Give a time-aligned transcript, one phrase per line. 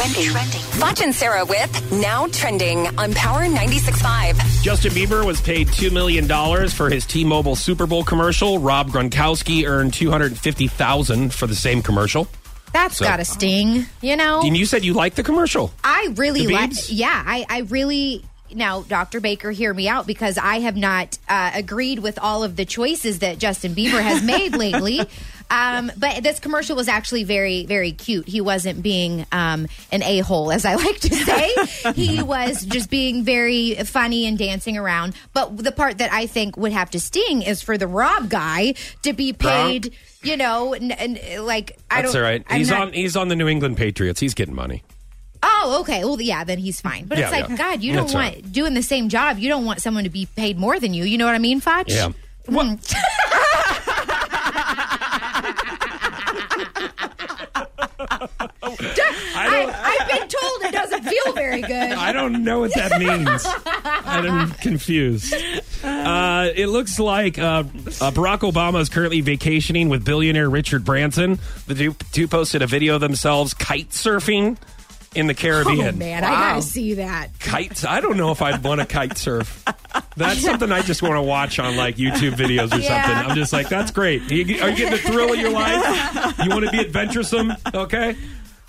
[0.00, 0.62] Trending.
[0.80, 4.62] Foch and Sarah with Now Trending on Power 96.5.
[4.62, 6.26] Justin Bieber was paid $2 million
[6.70, 8.58] for his T-Mobile Super Bowl commercial.
[8.58, 12.28] Rob Gronkowski earned $250,000 for the same commercial.
[12.72, 14.40] That's So- got a sting, you know.
[14.42, 15.70] And you said you liked the commercial.
[15.84, 16.70] I really The like.
[16.70, 16.88] Biebs?
[16.90, 18.24] Yeah, I, I really.
[18.54, 19.20] Now, Dr.
[19.20, 23.18] Baker, hear me out because I have not uh, agreed with all of the choices
[23.20, 25.02] that Justin Bieber has made lately.
[25.50, 28.28] Um, but this commercial was actually very, very cute.
[28.28, 31.92] He wasn't being um, an a hole, as I like to say.
[31.94, 35.14] he was just being very funny and dancing around.
[35.32, 38.74] But the part that I think would have to sting is for the Rob guy
[39.02, 39.94] to be paid.
[40.22, 42.22] You know, and, and like I That's don't.
[42.22, 42.44] all right.
[42.48, 42.92] I'm He's not- on.
[42.92, 44.20] He's on the New England Patriots.
[44.20, 44.82] He's getting money.
[45.42, 46.04] Oh, okay.
[46.04, 47.06] Well, yeah, then he's fine.
[47.06, 47.56] But it's like, yeah.
[47.56, 49.38] God, you don't all want doing the same job.
[49.38, 51.04] You don't want someone to be paid more than you.
[51.04, 51.86] You know what I mean, Foch?
[51.88, 52.10] Yeah.
[52.46, 52.94] Mm.
[59.32, 61.70] I, I've been told it doesn't feel very good.
[61.72, 63.46] I don't know what that means.
[64.04, 65.34] I'm confused.
[65.82, 67.64] Uh, it looks like uh, uh,
[68.10, 71.38] Barack Obama is currently vacationing with billionaire Richard Branson.
[71.66, 74.56] The two, two posted a video of themselves kite surfing
[75.14, 75.94] in the Caribbean.
[75.94, 77.38] Oh man, I gotta see that.
[77.40, 77.84] Kites?
[77.84, 79.64] I don't know if I'd want to kite surf.
[80.20, 83.02] That's something I just want to watch on like YouTube videos or Yeah.
[83.04, 83.30] something.
[83.30, 84.22] I'm just like, that's great.
[84.30, 86.38] Are you, are you getting the thrill of your life?
[86.44, 87.52] You want to be adventuresome?
[87.74, 88.16] Okay.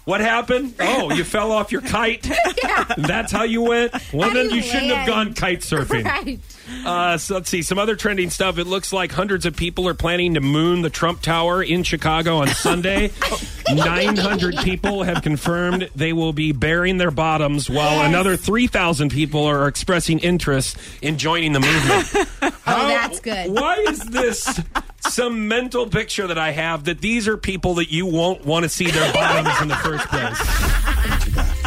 [0.06, 0.74] What happened?
[0.82, 2.28] Oh, you fell off your kite.
[2.64, 2.84] yeah.
[2.98, 3.94] That's how you went.
[4.14, 6.04] Well, How then you you shouldn't have gone kite surfing.
[6.06, 6.40] Right.
[6.86, 8.58] Uh, so let's see some other trending stuff.
[8.58, 12.38] It looks like hundreds of people are planning to moon the Trump Tower in Chicago
[12.38, 13.12] on Sunday.
[13.74, 18.10] 900 people have confirmed they will be baring their bottoms, while Yes.
[18.10, 22.28] another 3,000 people are expressing interest in joining the movement.
[22.44, 23.52] Oh, that's good.
[23.52, 24.60] Why is this
[25.12, 28.70] some mental picture that I have that these are people that you won't want to
[28.70, 31.61] see their bottoms in the first place?